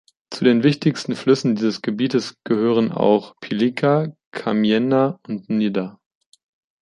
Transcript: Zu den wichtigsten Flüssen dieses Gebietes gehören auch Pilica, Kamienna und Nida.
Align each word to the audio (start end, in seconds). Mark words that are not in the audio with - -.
Zu 0.31 0.45
den 0.45 0.63
wichtigsten 0.63 1.15
Flüssen 1.15 1.53
dieses 1.55 1.83
Gebietes 1.83 2.35
gehören 2.43 2.91
auch 2.91 3.35
Pilica, 3.39 4.07
Kamienna 4.31 5.19
und 5.27 5.47
Nida. 5.51 5.99